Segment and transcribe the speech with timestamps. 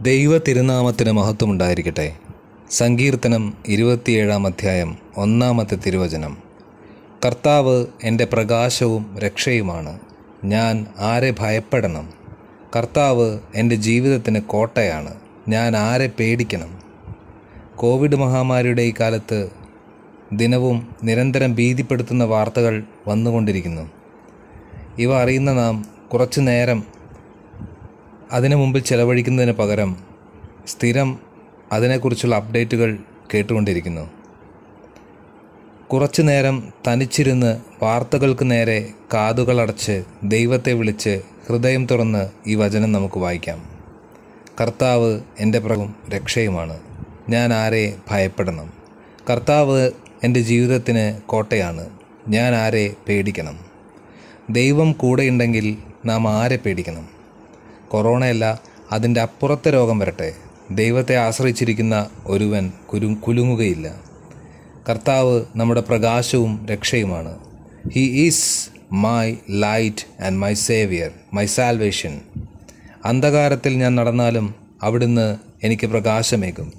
[0.00, 2.16] ദൈവ തിരുനാമത്തിന് മഹത്വമുണ്ടായിരിക്കട്ടെ.
[2.70, 6.36] സങ്കീർത്തനം ഇരുപത്തിയേഴാം അധ്യായം ഒന്നാമത്തെ തിരുവചനം.
[7.26, 9.98] കർത്താവ് എന്റെ പ്രകാശവും രക്ഷയുമാണ്.
[10.44, 12.12] ഞാൻ ആരെ ഭയപ്പെടണം?
[12.76, 15.14] കർത്താവ് എന്റെ ജീവിതത്തിന് കോട്ടയാണ്.
[15.48, 16.78] ഞാൻ ആരെ പേടിക്കണം?
[17.76, 19.48] കോവിഡ് മഹാമാരിയുടെ ഈ കാലത്ത്
[20.32, 23.90] ദിനവും നിരന്തരം ഭീതിപ്പെടുത്തുന്ന വാർത്തകൾ വന്നുകൊണ്ടിരിക്കുന്നു.
[24.98, 26.95] ഇവ അറിയുന്ന നാം കുറച്ചു നേരം
[28.32, 29.96] അതിനു മുമ്പിൽ ചെലവഴിക്കുന്നതിന് പകരം
[30.66, 31.18] സ്ഥിരം
[31.72, 32.98] അതിനെക്കുറിച്ചുള്ള അപ്ഡേറ്റുകൾ
[33.34, 34.10] കേട്ടുകൊണ്ടിരിക്കുന്നു.
[35.92, 43.70] കുറച്ചു നേരം തനിച്ചിരുന്ന് വാർത്തകൾക്ക് നേരെ കാതുകളടച്ച് ദൈവത്തെ വിളിച്ച് ഹൃദയം തുറന്ന് ഈ വചനം നമുക്ക് വായിക്കാം.
[44.60, 46.80] കർത്താവ് എന്റെ പ്രഭും രക്ഷയുമാണ്.
[47.28, 48.72] ഞാൻ ആരെ ഭയപ്പെടണം?
[49.30, 49.90] കർത്താവ്
[50.24, 51.90] എന്റെ ജീവിതത്തിന് കോട്ടയാണ്.
[52.28, 53.58] ഞാൻ ആരെ പേടിക്കണം?
[54.50, 57.15] ദൈവം കൂടെയുണ്ടെങ്കിൽ നാം ആരെ പേടിക്കണം?
[57.88, 58.60] കൊറോണയല്ല
[58.92, 60.32] അതിന്റെ അപ്പുറത്തെ രോഗം വരട്ടെ.
[60.70, 64.00] ദൈവത്തെ ആശ്രയിച്ചിരിക്കുന്ന ഒരുവൻ കുരു കുലുങ്ങുകയില്ല.
[64.88, 67.38] കർത്താവ് നമ്മുടെ പ്രകാശവും രക്ഷയുമാണ്.
[67.92, 72.20] He is my light and my saviour my salvation
[73.04, 76.72] അന്ധകാരത്തിൽ ഞാൻ നടന്നാലും അവിടുന്ന് എനിക്ക് പ്രകാശമേകും.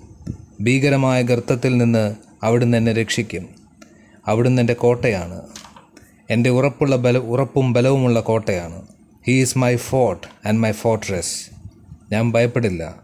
[0.61, 3.49] ഭീകരമായ ഗർത്തത്തിൽ നിന്ന് അവിടുന്ന് എന്നെ രക്ഷിക്കും.
[4.27, 5.41] അവിടുന്ന് എന്റെ കോട്ടയാണ്.
[6.29, 8.81] എന്റെ ഉറപ്പുള്ള ബല ഉറപ്പും ബലവുമുള്ള കോട്ടയാണ്.
[9.27, 11.49] He is my fort and my fortress
[12.11, 12.95] ഞാൻ ഭയപ്പെടില്ല.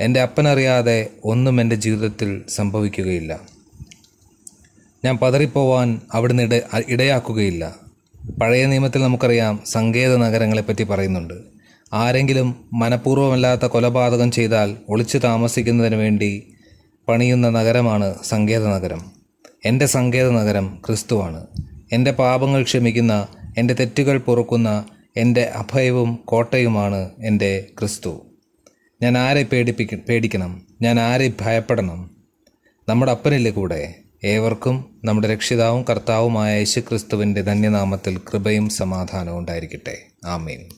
[0.00, 3.40] എന്റെ അപ്പനറിയാതെ ഒന്നും എന്റെ ജീവിതത്തിൽ സംഭവിക്കുകയില്ല.
[5.04, 7.74] ഞാൻ പതറിപ്പോവാൻ അവിടുന്ന് ഇട ഇടയാക്കുകയില്ല.
[8.42, 11.34] പഴയ നിയമത്തിൽ നമുക്കറിയാം സങ്കേത നഗരങ്ങളെപ്പറ്റി പറയുന്നുണ്ട്.
[11.92, 16.52] ആരെങ്കിലും മനഃപൂർവമല്ലാത്ത കൊലപാതകം ചെയ്താൽ ഒളിച്ചു താമസിക്കുന്നതിന് വേണ്ടി
[17.08, 19.04] പണിയുന്ന നഗരമാണ് സങ്കേത നഗരം.
[19.64, 21.46] എന്റെ സങ്കേത നഗരം ക്രിസ്തുവാണ്.
[21.92, 23.26] എന്റെ പാപങ്ങൾ ക്ഷമിക്കുന്ന
[23.58, 24.84] എന്റെ തെറ്റുകൾ പൊറുക്കുന്ന
[25.18, 28.26] എന്റെ അഭയവും കോട്ടയുമാണ് എന്റെ ക്രിസ്തു.
[29.02, 30.66] ഞാൻ ആരെ പേടിപ്പിക്ക പേടിക്കണം?
[30.82, 32.16] ഞാൻ ആരെ ഭയപ്പെടണം?
[32.88, 33.94] നമ്മുടെ അപ്പനില്ലേ കൂടെ
[34.24, 39.98] ഏവർക്കും നമ്മുടെ രക്ഷിതാവും കർത്താവുമായ യേശു ക്രിസ്തുവിന്റെ ധന്യനാമത്തിൽ കൃപയും സമാധാനവും ഉണ്ടായിരിക്കട്ടെ.
[40.26, 40.68] ആമീൻ.